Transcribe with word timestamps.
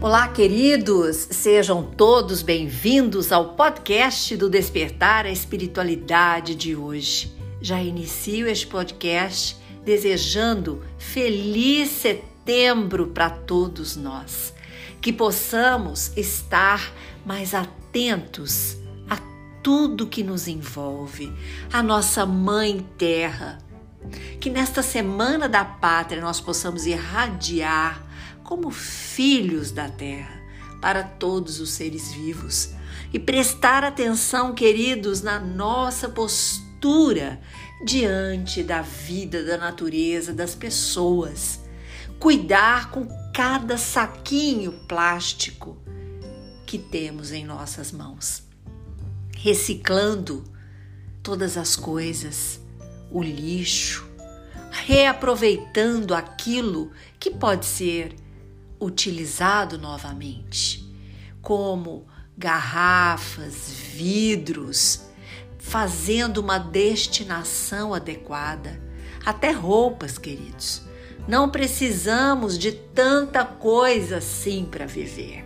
Olá, 0.00 0.28
queridos! 0.28 1.16
Sejam 1.16 1.82
todos 1.82 2.40
bem-vindos 2.40 3.32
ao 3.32 3.56
podcast 3.56 4.36
do 4.36 4.48
Despertar 4.48 5.26
a 5.26 5.30
Espiritualidade 5.30 6.54
de 6.54 6.76
hoje. 6.76 7.36
Já 7.60 7.82
inicio 7.82 8.46
este 8.46 8.64
podcast 8.68 9.56
desejando 9.84 10.84
feliz 10.98 11.88
setembro 11.88 13.08
para 13.08 13.28
todos 13.28 13.96
nós. 13.96 14.54
Que 15.00 15.12
possamos 15.12 16.16
estar 16.16 16.92
mais 17.26 17.52
atentos 17.52 18.76
a 19.10 19.18
tudo 19.64 20.06
que 20.06 20.22
nos 20.22 20.46
envolve, 20.46 21.32
a 21.72 21.82
nossa 21.82 22.24
Mãe 22.24 22.86
Terra. 22.96 23.58
Que 24.38 24.48
nesta 24.48 24.80
Semana 24.80 25.48
da 25.48 25.64
Pátria 25.64 26.22
nós 26.22 26.40
possamos 26.40 26.86
irradiar 26.86 28.07
como 28.48 28.70
filhos 28.70 29.70
da 29.70 29.90
terra 29.90 30.40
para 30.80 31.02
todos 31.02 31.60
os 31.60 31.72
seres 31.72 32.14
vivos 32.14 32.70
e 33.12 33.18
prestar 33.18 33.84
atenção, 33.84 34.54
queridos, 34.54 35.20
na 35.20 35.38
nossa 35.38 36.08
postura 36.08 37.38
diante 37.84 38.62
da 38.62 38.80
vida, 38.80 39.44
da 39.44 39.58
natureza, 39.58 40.32
das 40.32 40.54
pessoas. 40.54 41.60
Cuidar 42.18 42.90
com 42.90 43.06
cada 43.34 43.76
saquinho 43.76 44.72
plástico 44.88 45.76
que 46.64 46.78
temos 46.78 47.32
em 47.32 47.44
nossas 47.44 47.92
mãos. 47.92 48.44
Reciclando 49.36 50.42
todas 51.22 51.58
as 51.58 51.76
coisas, 51.76 52.58
o 53.10 53.22
lixo, 53.22 54.08
reaproveitando 54.70 56.14
aquilo 56.14 56.90
que 57.20 57.30
pode 57.30 57.66
ser 57.66 58.16
utilizado 58.80 59.78
novamente, 59.78 60.84
como 61.40 62.06
garrafas, 62.36 63.70
vidros, 63.70 65.08
fazendo 65.58 66.38
uma 66.38 66.58
destinação 66.58 67.92
adequada, 67.92 68.80
até 69.24 69.50
roupas, 69.50 70.16
queridos. 70.18 70.82
Não 71.26 71.50
precisamos 71.50 72.58
de 72.58 72.72
tanta 72.72 73.44
coisa 73.44 74.18
assim 74.18 74.64
para 74.64 74.86
viver. 74.86 75.44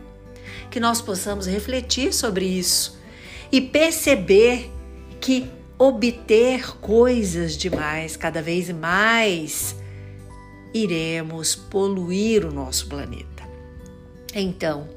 Que 0.71 0.79
nós 0.79 1.01
possamos 1.01 1.47
refletir 1.47 2.13
sobre 2.13 2.47
isso 2.47 2.99
e 3.51 3.61
perceber 3.61 4.71
que 5.21 5.51
obter 5.79 6.77
coisas 6.79 7.57
demais, 7.57 8.17
cada 8.17 8.41
vez 8.41 8.71
mais 8.71 9.82
iremos 10.75 11.55
poluir 11.55 12.45
o 12.45 12.53
nosso 12.53 12.87
planeta. 12.87 13.43
Então, 14.35 14.89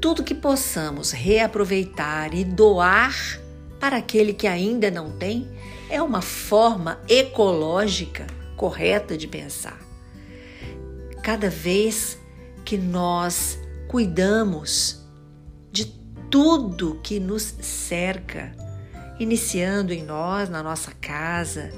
tudo 0.00 0.22
que 0.22 0.34
possamos 0.34 1.10
reaproveitar 1.10 2.34
e 2.34 2.44
doar 2.44 3.40
para 3.80 3.96
aquele 3.96 4.32
que 4.32 4.46
ainda 4.46 4.90
não 4.90 5.10
tem 5.10 5.48
é 5.88 6.02
uma 6.02 6.20
forma 6.20 7.00
ecológica 7.08 8.26
correta 8.56 9.16
de 9.16 9.26
pensar. 9.26 9.78
Cada 11.22 11.48
vez 11.48 12.18
que 12.64 12.76
nós 12.76 13.58
cuidamos 13.86 15.02
de 15.72 15.86
tudo 16.30 17.00
que 17.02 17.18
nos 17.18 17.42
cerca, 17.42 18.52
iniciando 19.18 19.92
em 19.92 20.02
nós, 20.02 20.48
na 20.48 20.62
nossa 20.62 20.92
casa, 21.00 21.72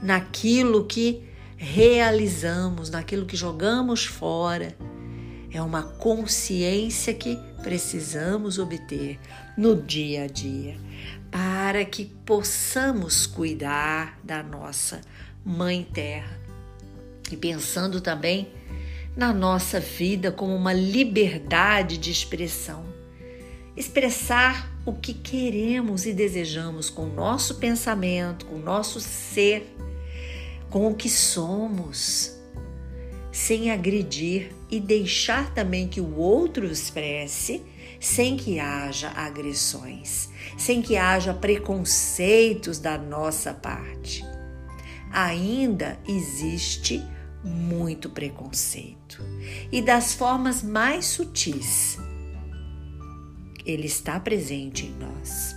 naquilo 0.00 0.84
que 0.84 1.24
realizamos, 1.62 2.90
naquilo 2.90 3.24
que 3.24 3.36
jogamos 3.36 4.04
fora. 4.04 4.76
É 5.48 5.62
uma 5.62 5.84
consciência 5.84 7.14
que 7.14 7.38
precisamos 7.62 8.58
obter 8.58 9.20
no 9.56 9.80
dia 9.80 10.24
a 10.24 10.26
dia 10.26 10.76
para 11.30 11.84
que 11.84 12.06
possamos 12.26 13.26
cuidar 13.26 14.18
da 14.24 14.42
nossa 14.42 15.00
Mãe 15.44 15.86
Terra. 15.92 16.36
E 17.30 17.36
pensando 17.36 18.00
também 18.00 18.48
na 19.16 19.32
nossa 19.32 19.78
vida 19.78 20.32
como 20.32 20.56
uma 20.56 20.72
liberdade 20.72 21.96
de 21.96 22.10
expressão. 22.10 22.84
Expressar 23.76 24.68
o 24.84 24.92
que 24.92 25.14
queremos 25.14 26.06
e 26.06 26.12
desejamos 26.12 26.90
com 26.90 27.04
o 27.04 27.14
nosso 27.14 27.54
pensamento, 27.56 28.46
com 28.46 28.56
o 28.56 28.62
nosso 28.62 29.00
ser 29.00 29.74
com 30.72 30.88
o 30.88 30.94
que 30.94 31.10
somos, 31.10 32.34
sem 33.30 33.70
agredir 33.70 34.52
e 34.70 34.80
deixar 34.80 35.52
também 35.52 35.86
que 35.86 36.00
o 36.00 36.16
outro 36.16 36.64
expresse, 36.64 37.62
sem 38.00 38.38
que 38.38 38.58
haja 38.58 39.10
agressões, 39.10 40.30
sem 40.56 40.80
que 40.80 40.96
haja 40.96 41.34
preconceitos 41.34 42.78
da 42.78 42.96
nossa 42.96 43.52
parte. 43.52 44.24
Ainda 45.12 46.00
existe 46.08 47.04
muito 47.44 48.08
preconceito 48.08 49.22
e 49.70 49.82
das 49.82 50.14
formas 50.14 50.62
mais 50.62 51.04
sutis. 51.04 51.98
Ele 53.66 53.86
está 53.86 54.18
presente 54.18 54.86
em 54.86 54.92
nós. 54.92 55.54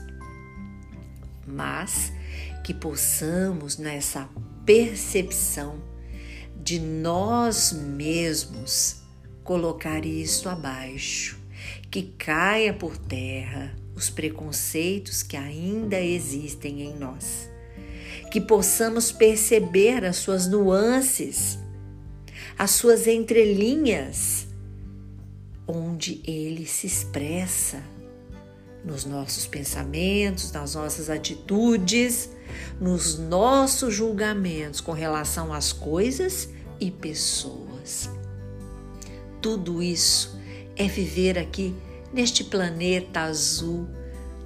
Mas 1.47 2.12
que 2.66 2.74
possamos 2.74 3.78
nessa 3.78 4.28
percepção 4.66 5.80
de 6.62 6.80
nós 6.80 7.72
mesmos 7.72 8.98
colocar 9.44 10.03
isto 10.03 10.50
abaixo, 10.50 11.40
que 11.92 12.02
caia 12.18 12.74
por 12.74 12.98
terra 12.98 13.76
os 13.96 14.09
preconceitos 14.09 15.22
que 15.22 15.38
ainda 15.38 16.02
existem 16.02 16.81
em 16.81 16.96
nós, 16.98 17.50
que 18.31 18.42
possamos 18.42 19.12
perceber 19.12 20.03
as 20.03 20.18
suas 20.18 20.48
nuances, 20.48 21.59
as 22.58 22.72
suas 22.72 23.06
entrelinhas, 23.06 24.47
onde 25.68 26.22
ele 26.26 26.66
se 26.66 26.88
expressa 26.88 27.82
nos 28.85 29.03
nossos 29.03 29.47
pensamentos, 29.47 30.51
nas 30.51 30.75
nossas 30.75 31.09
atitudes, 31.09 32.29
nos 32.79 33.18
nossos 33.18 33.94
julgamentos 33.94 34.79
com 34.79 34.91
relação 34.91 35.51
às 35.51 35.73
coisas 35.73 36.50
e 36.79 36.91
pessoas. 36.91 38.09
Tudo 39.41 39.81
isso 39.81 40.40
é 40.75 40.88
viver 40.88 41.40
aqui 41.40 41.73
neste 42.13 42.44
planeta 42.44 43.22
azul 43.22 43.88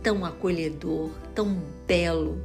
tão 0.01 0.23
acolhedor, 0.23 1.09
tão 1.35 1.61
belo, 1.85 2.41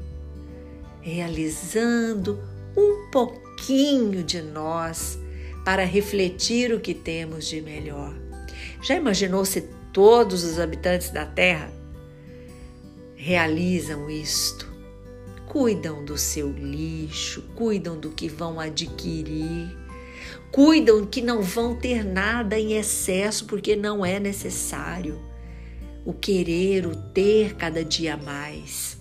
realizando 1.00 2.42
um 2.76 3.08
pouquinho 3.10 4.24
de 4.24 4.42
nós 4.42 5.16
para 5.64 5.84
refletir 5.84 6.72
o 6.72 6.80
que 6.80 6.92
temos 6.92 7.46
de 7.46 7.60
melhor. 7.60 8.14
Já 8.82 8.96
imaginou 8.96 9.44
se 9.44 9.62
todos 9.92 10.42
os 10.42 10.58
habitantes 10.58 11.10
da 11.10 11.24
Terra 11.24 11.70
realizam 13.24 14.10
isto. 14.10 14.70
Cuidam 15.46 16.04
do 16.04 16.18
seu 16.18 16.52
lixo, 16.52 17.42
cuidam 17.54 17.98
do 17.98 18.10
que 18.10 18.28
vão 18.28 18.60
adquirir, 18.60 19.74
cuidam 20.52 21.06
que 21.06 21.22
não 21.22 21.40
vão 21.40 21.74
ter 21.74 22.04
nada 22.04 22.58
em 22.58 22.74
excesso 22.74 23.46
porque 23.46 23.74
não 23.74 24.04
é 24.04 24.20
necessário. 24.20 25.18
O 26.04 26.12
querer, 26.12 26.86
o 26.86 26.94
ter 26.94 27.54
cada 27.54 27.82
dia 27.82 28.14
mais. 28.14 28.98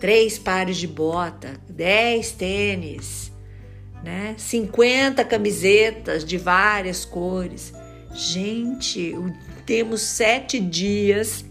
Três 0.00 0.36
pares 0.36 0.76
de 0.76 0.88
bota, 0.88 1.60
dez 1.68 2.32
tênis, 2.32 3.30
né? 4.02 4.34
50 4.36 5.24
camisetas 5.24 6.24
de 6.24 6.36
várias 6.36 7.04
cores. 7.04 7.72
Gente, 8.12 9.14
temos 9.64 10.00
sete 10.00 10.58
dias 10.58 11.44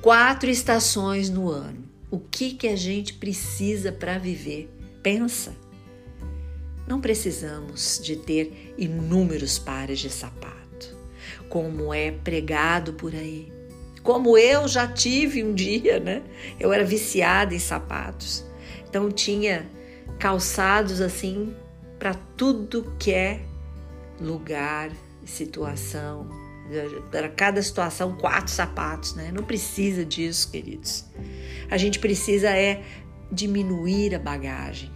quatro 0.00 0.50
estações 0.50 1.28
no 1.30 1.48
ano. 1.48 1.84
O 2.10 2.18
que 2.18 2.52
que 2.52 2.68
a 2.68 2.76
gente 2.76 3.14
precisa 3.14 3.90
para 3.90 4.18
viver? 4.18 4.70
Pensa. 5.02 5.54
Não 6.86 7.00
precisamos 7.00 8.00
de 8.02 8.16
ter 8.16 8.74
inúmeros 8.78 9.58
pares 9.58 9.98
de 9.98 10.08
sapato, 10.08 10.96
como 11.48 11.92
é 11.92 12.12
pregado 12.12 12.92
por 12.92 13.12
aí. 13.12 13.52
Como 14.02 14.38
eu 14.38 14.68
já 14.68 14.86
tive 14.86 15.42
um 15.42 15.52
dia, 15.52 15.98
né? 15.98 16.22
Eu 16.60 16.72
era 16.72 16.84
viciada 16.84 17.54
em 17.54 17.58
sapatos. 17.58 18.44
Então 18.88 19.10
tinha 19.10 19.68
calçados 20.18 21.00
assim 21.00 21.52
para 21.98 22.14
tudo 22.14 22.94
que 23.00 23.10
é 23.10 23.42
lugar, 24.20 24.92
situação, 25.24 26.28
para 27.10 27.28
cada 27.28 27.62
situação 27.62 28.16
quatro 28.16 28.52
sapatos, 28.52 29.14
né? 29.14 29.30
Não 29.32 29.42
precisa 29.42 30.04
disso, 30.04 30.50
queridos. 30.50 31.04
A 31.70 31.76
gente 31.76 31.98
precisa 31.98 32.50
é 32.50 32.84
diminuir 33.30 34.14
a 34.14 34.18
bagagem. 34.18 34.90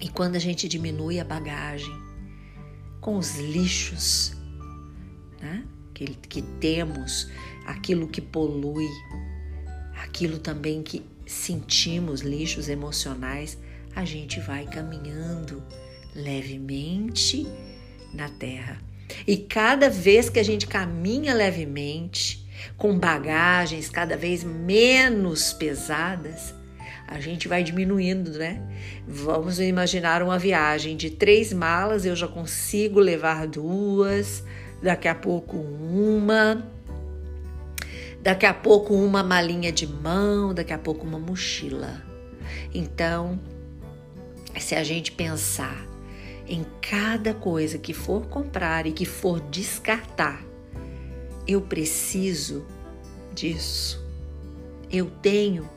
E 0.00 0.08
quando 0.08 0.36
a 0.36 0.38
gente 0.38 0.68
diminui 0.68 1.18
a 1.18 1.24
bagagem 1.24 1.94
com 3.00 3.16
os 3.16 3.38
lixos, 3.38 4.34
né? 5.40 5.64
que, 5.94 6.06
que 6.06 6.42
temos, 6.42 7.28
aquilo 7.66 8.08
que 8.08 8.20
polui, 8.20 8.88
aquilo 10.02 10.38
também 10.38 10.82
que 10.82 11.04
sentimos, 11.26 12.20
lixos 12.20 12.68
emocionais, 12.68 13.56
a 13.94 14.04
gente 14.04 14.40
vai 14.40 14.66
caminhando 14.66 15.62
levemente 16.14 17.46
na 18.12 18.28
terra. 18.28 18.80
E 19.26 19.36
cada 19.36 19.88
vez 19.88 20.28
que 20.28 20.38
a 20.38 20.42
gente 20.42 20.66
caminha 20.66 21.34
levemente, 21.34 22.44
com 22.76 22.98
bagagens 22.98 23.88
cada 23.88 24.16
vez 24.16 24.42
menos 24.42 25.52
pesadas, 25.52 26.54
a 27.06 27.20
gente 27.20 27.48
vai 27.48 27.62
diminuindo, 27.62 28.32
né? 28.32 28.62
Vamos 29.06 29.60
imaginar 29.60 30.22
uma 30.22 30.38
viagem 30.38 30.96
de 30.96 31.10
três 31.10 31.52
malas, 31.52 32.04
eu 32.04 32.16
já 32.16 32.26
consigo 32.26 32.98
levar 32.98 33.46
duas, 33.46 34.42
daqui 34.82 35.06
a 35.06 35.14
pouco 35.14 35.56
uma, 35.56 36.66
daqui 38.22 38.46
a 38.46 38.54
pouco 38.54 38.94
uma 38.94 39.22
malinha 39.22 39.70
de 39.70 39.86
mão, 39.86 40.54
daqui 40.54 40.72
a 40.72 40.78
pouco 40.78 41.06
uma 41.06 41.18
mochila. 41.18 42.02
Então, 42.74 43.38
se 44.58 44.74
a 44.74 44.82
gente 44.82 45.12
pensar 45.12 45.93
em 46.46 46.64
cada 46.80 47.32
coisa 47.32 47.78
que 47.78 47.92
for 47.92 48.26
comprar 48.26 48.86
e 48.86 48.92
que 48.92 49.04
for 49.04 49.40
descartar, 49.40 50.44
eu 51.46 51.60
preciso 51.60 52.64
disso. 53.34 54.02
Eu 54.90 55.10
tenho. 55.22 55.68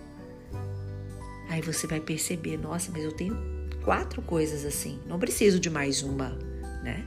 Aí 1.49 1.61
você 1.61 1.87
vai 1.87 1.99
perceber, 1.99 2.57
nossa, 2.57 2.91
mas 2.91 3.03
eu 3.03 3.11
tenho 3.11 3.37
quatro 3.83 4.21
coisas 4.21 4.65
assim, 4.65 4.99
não 5.07 5.17
preciso 5.17 5.59
de 5.59 5.69
mais 5.69 6.03
uma, 6.03 6.37
né? 6.83 7.05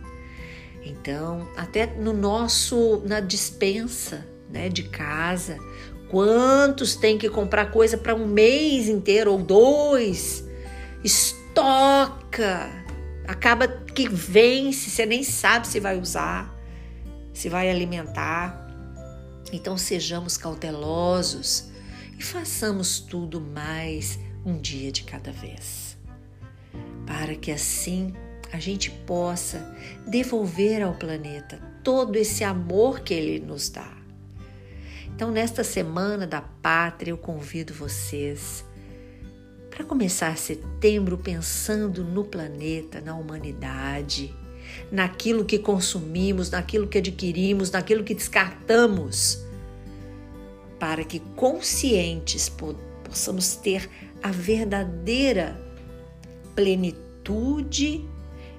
Então, 0.83 1.47
até 1.57 1.87
no 1.87 2.13
nosso 2.13 3.03
na 3.05 3.21
dispensa, 3.21 4.27
né, 4.49 4.69
de 4.71 4.85
casa, 4.85 5.59
quantos 6.09 6.97
tem 6.97 7.19
que 7.19 7.29
comprar 7.29 7.71
coisa 7.71 7.99
para 7.99 8.15
um 8.15 8.27
mês 8.27 8.89
inteiro 8.89 9.33
ou 9.33 9.39
dois? 9.39 10.45
Estoca, 11.05 12.71
acaba 13.31 13.69
que 13.69 14.09
vence, 14.09 14.91
você 14.91 15.07
nem 15.07 15.23
sabe 15.23 15.69
se 15.69 15.79
vai 15.79 15.97
usar, 15.97 16.53
se 17.33 17.49
vai 17.49 17.71
alimentar. 17.71 18.69
Então 19.53 19.77
sejamos 19.79 20.37
cautelosos 20.37 21.71
e 22.19 22.23
façamos 22.23 22.99
tudo 22.99 23.41
mais 23.41 24.19
um 24.45 24.59
dia 24.59 24.91
de 24.91 25.05
cada 25.05 25.31
vez, 25.31 25.97
para 27.07 27.37
que 27.37 27.53
assim 27.53 28.13
a 28.53 28.59
gente 28.59 28.91
possa 28.91 29.77
devolver 30.09 30.83
ao 30.83 30.95
planeta 30.95 31.61
todo 31.85 32.17
esse 32.17 32.43
amor 32.43 32.99
que 32.99 33.15
ele 33.15 33.39
nos 33.39 33.69
dá. 33.69 33.97
Então, 35.07 35.31
nesta 35.31 35.63
semana 35.63 36.27
da 36.27 36.41
pátria, 36.41 37.13
eu 37.13 37.19
convido 37.19 37.75
vocês 37.75 38.65
para 39.81 39.89
começar 39.89 40.37
setembro 40.37 41.17
pensando 41.17 42.05
no 42.05 42.23
planeta, 42.23 43.01
na 43.01 43.15
humanidade, 43.15 44.35
naquilo 44.93 45.43
que 45.43 45.59
consumimos, 45.59 46.51
naquilo 46.51 46.87
que 46.87 46.99
adquirimos, 46.99 47.71
naquilo 47.71 48.05
que 48.05 48.15
descartamos, 48.15 49.43
para 50.79 51.03
que 51.03 51.19
conscientes 51.35 52.53
possamos 53.03 53.57
ter 53.57 53.89
a 54.23 54.31
verdadeira 54.31 55.59
plenitude 56.55 58.07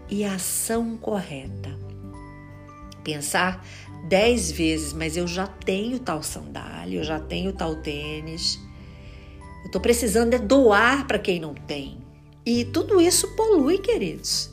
e 0.10 0.26
ação 0.26 0.98
correta. 0.98 1.78
Pensar 3.04 3.64
dez 4.10 4.50
vezes, 4.50 4.92
mas 4.92 5.16
eu 5.16 5.28
já 5.28 5.46
tenho 5.46 6.00
tal 6.00 6.24
sandália, 6.24 6.98
eu 6.98 7.04
já 7.04 7.20
tenho 7.20 7.54
tal 7.54 7.76
tênis 7.76 8.60
eu 9.62 9.68
estou 9.68 9.82
precisando 9.82 10.34
é 10.34 10.40
doar 10.40 11.08
para 11.08 11.20
quem 11.20 11.40
não 11.40 11.54
tem. 11.54 12.00
E 12.46 12.66
tudo 12.66 13.00
isso 13.00 13.36
polui, 13.36 13.78
queridos. 13.78 14.50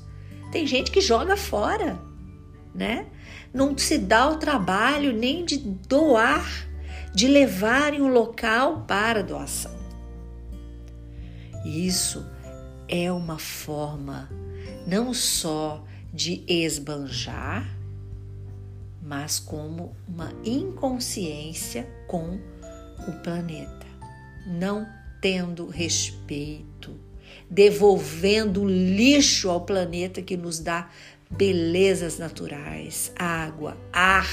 Tem 0.52 0.66
gente 0.66 0.90
que 0.90 1.00
joga 1.00 1.37
fora, 1.37 1.99
né? 2.75 3.06
Não 3.52 3.76
se 3.76 3.99
dá 3.99 4.28
o 4.28 4.37
trabalho 4.37 5.12
nem 5.12 5.44
de 5.44 5.56
doar, 5.58 6.46
de 7.14 7.26
levar 7.26 7.94
em 7.94 8.02
um 8.02 8.08
local 8.08 8.84
para 8.87 9.22
doação. 9.22 9.76
Isso 11.64 12.26
é 12.87 13.10
uma 13.10 13.38
forma 13.38 14.28
não 14.87 15.12
só 15.12 15.84
de 16.12 16.43
esbanjar, 16.46 17.76
mas 19.02 19.38
como 19.38 19.94
uma 20.06 20.32
inconsciência 20.44 21.88
com 22.06 22.38
o 23.06 23.12
planeta. 23.22 23.87
Não 24.46 24.87
tendo 25.20 25.67
respeito, 25.67 26.94
devolvendo 27.50 28.65
lixo 28.67 29.49
ao 29.50 29.62
planeta 29.62 30.23
que 30.23 30.37
nos 30.37 30.59
dá 30.59 30.88
belezas 31.31 32.19
naturais, 32.19 33.12
água, 33.17 33.76
ar 33.93 34.29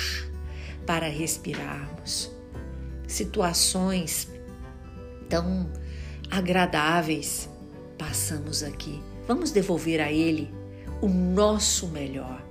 para 0.85 1.07
respirarmos. 1.07 2.31
Situações 3.07 4.29
tão 5.29 5.69
agradáveis 6.29 7.49
passamos 7.97 8.63
aqui. 8.63 9.01
Vamos 9.27 9.51
devolver 9.51 10.01
a 10.01 10.11
Ele 10.11 10.53
o 11.01 11.07
nosso 11.07 11.87
melhor. 11.87 12.43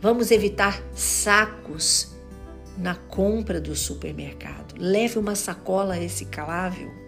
Vamos 0.00 0.30
evitar 0.30 0.80
sacos 0.94 2.14
na 2.76 2.94
compra 2.94 3.60
do 3.60 3.74
supermercado. 3.74 4.74
Leve 4.78 5.18
uma 5.18 5.34
sacola 5.34 5.94
reciclável 5.94 7.07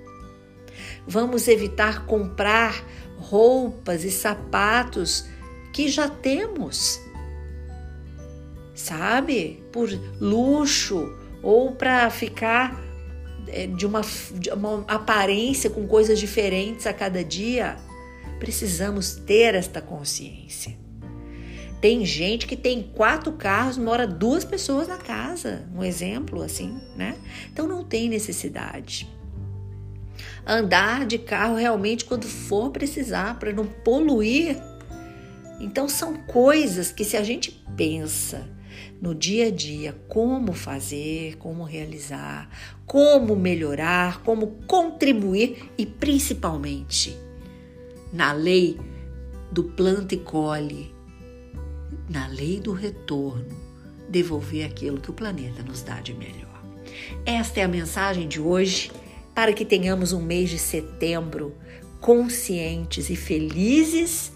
Vamos 1.06 1.48
evitar 1.48 2.06
comprar 2.06 2.84
roupas 3.18 4.04
e 4.04 4.10
sapatos 4.10 5.26
que 5.72 5.88
já 5.88 6.08
temos, 6.08 7.00
sabe? 8.74 9.62
Por 9.70 9.88
luxo 10.20 11.12
ou 11.42 11.72
para 11.72 12.10
ficar 12.10 12.80
eh, 13.48 13.66
de 13.66 13.86
uma, 13.86 14.00
de 14.34 14.50
uma 14.50 14.84
aparência 14.88 15.70
com 15.70 15.86
coisas 15.86 16.18
diferentes 16.18 16.86
a 16.86 16.92
cada 16.92 17.22
dia. 17.22 17.76
Precisamos 18.38 19.14
ter 19.14 19.54
esta 19.54 19.80
consciência. 19.80 20.78
Tem 21.80 22.04
gente 22.04 22.46
que 22.46 22.56
tem 22.56 22.82
quatro 22.82 23.32
carros, 23.32 23.78
mora 23.78 24.06
duas 24.06 24.44
pessoas 24.44 24.88
na 24.88 24.98
casa, 24.98 25.66
um 25.74 25.82
exemplo 25.82 26.42
assim, 26.42 26.78
né? 26.94 27.16
Então 27.50 27.66
não 27.66 27.84
tem 27.84 28.08
necessidade 28.08 29.08
andar 30.46 31.06
de 31.06 31.18
carro 31.18 31.56
realmente 31.56 32.04
quando 32.04 32.26
for 32.26 32.70
precisar, 32.70 33.38
para 33.38 33.52
não 33.52 33.66
poluir. 33.66 34.56
Então, 35.60 35.88
são 35.88 36.14
coisas 36.14 36.90
que, 36.90 37.04
se 37.04 37.16
a 37.16 37.22
gente 37.22 37.62
pensa 37.76 38.48
no 39.00 39.14
dia 39.14 39.46
a 39.46 39.50
dia 39.50 39.96
como 40.08 40.52
fazer, 40.52 41.36
como 41.36 41.64
realizar, 41.64 42.48
como 42.86 43.36
melhorar, 43.36 44.22
como 44.22 44.58
contribuir 44.66 45.70
e 45.76 45.86
principalmente 45.86 47.16
na 48.12 48.32
lei 48.32 48.78
do 49.50 49.64
planta 49.64 50.14
e 50.14 50.18
colhe, 50.18 50.94
na 52.08 52.26
lei 52.26 52.60
do 52.60 52.72
retorno, 52.72 53.56
devolver 54.08 54.66
aquilo 54.66 55.00
que 55.00 55.10
o 55.10 55.14
planeta 55.14 55.62
nos 55.62 55.82
dá 55.82 56.00
de 56.00 56.12
melhor. 56.14 56.48
Esta 57.24 57.60
é 57.60 57.62
a 57.62 57.68
mensagem 57.68 58.26
de 58.26 58.40
hoje 58.40 58.90
para 59.40 59.54
que 59.54 59.64
tenhamos 59.64 60.12
um 60.12 60.20
mês 60.20 60.50
de 60.50 60.58
setembro 60.58 61.56
conscientes 61.98 63.08
e 63.08 63.16
felizes 63.16 64.30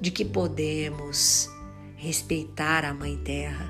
de 0.00 0.12
que 0.12 0.24
podemos 0.24 1.50
respeitar 1.96 2.84
a 2.84 2.94
Mãe 2.94 3.16
Terra, 3.16 3.68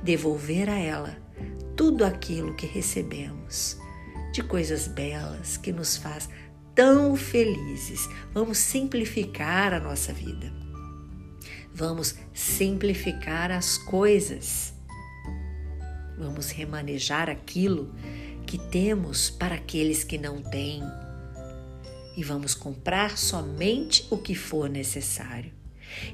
devolver 0.00 0.70
a 0.70 0.78
ela 0.78 1.18
tudo 1.74 2.04
aquilo 2.04 2.54
que 2.54 2.64
recebemos 2.64 3.76
de 4.32 4.40
coisas 4.44 4.86
belas 4.86 5.56
que 5.56 5.72
nos 5.72 5.96
faz 5.96 6.28
tão 6.76 7.16
felizes. 7.16 8.08
Vamos 8.32 8.58
simplificar 8.58 9.74
a 9.74 9.80
nossa 9.80 10.12
vida. 10.12 10.52
Vamos 11.74 12.14
simplificar 12.32 13.50
as 13.50 13.78
coisas. 13.78 14.74
Vamos 16.16 16.52
remanejar 16.52 17.28
aquilo 17.28 17.92
que 18.52 18.58
temos 18.58 19.30
para 19.30 19.54
aqueles 19.54 20.04
que 20.04 20.18
não 20.18 20.42
têm. 20.42 20.82
E 22.14 22.22
vamos 22.22 22.54
comprar 22.54 23.16
somente 23.16 24.06
o 24.10 24.18
que 24.18 24.34
for 24.34 24.68
necessário. 24.68 25.50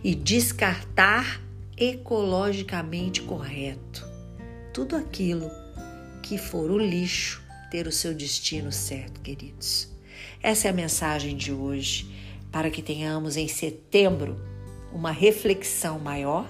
E 0.04 0.14
descartar 0.14 1.42
ecologicamente 1.76 3.22
correto. 3.22 4.06
Tudo 4.72 4.94
aquilo 4.94 5.50
que 6.22 6.38
for 6.38 6.70
o 6.70 6.78
lixo 6.78 7.42
ter 7.72 7.88
o 7.88 7.92
seu 7.92 8.14
destino 8.14 8.70
certo, 8.70 9.20
queridos. 9.20 9.88
Essa 10.40 10.68
é 10.68 10.70
a 10.70 10.74
mensagem 10.74 11.36
de 11.36 11.52
hoje 11.52 12.08
para 12.52 12.70
que 12.70 12.82
tenhamos 12.82 13.36
em 13.36 13.48
setembro 13.48 14.40
uma 14.92 15.10
reflexão 15.10 15.98
maior 15.98 16.48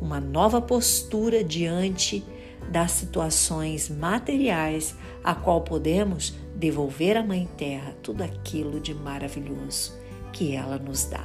uma 0.00 0.20
nova 0.20 0.62
postura 0.62 1.42
diante 1.42 2.24
das 2.70 2.92
situações 2.92 3.88
materiais 3.88 4.94
a 5.24 5.34
qual 5.34 5.62
podemos 5.62 6.34
devolver 6.54 7.16
à 7.16 7.22
Mãe 7.22 7.48
Terra 7.56 7.96
tudo 8.02 8.22
aquilo 8.22 8.78
de 8.78 8.94
maravilhoso 8.94 9.98
que 10.32 10.54
ela 10.54 10.78
nos 10.78 11.06
dá. 11.06 11.24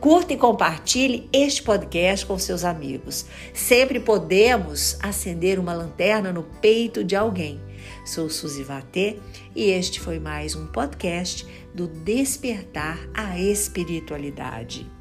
Curta 0.00 0.32
e 0.32 0.36
compartilhe 0.38 1.28
este 1.30 1.62
podcast 1.62 2.24
com 2.24 2.38
seus 2.38 2.64
amigos. 2.64 3.26
Sempre 3.52 4.00
podemos 4.00 4.96
acender 5.02 5.58
uma 5.58 5.74
lanterna 5.74 6.32
no 6.32 6.42
peito 6.42 7.04
de 7.04 7.14
alguém. 7.14 7.60
Sou 8.06 8.30
Suzy 8.30 8.62
Vatê 8.62 9.18
e 9.54 9.64
este 9.64 10.00
foi 10.00 10.18
mais 10.18 10.56
um 10.56 10.66
podcast 10.66 11.46
do 11.74 11.86
Despertar 11.86 12.98
a 13.12 13.38
Espiritualidade. 13.38 14.99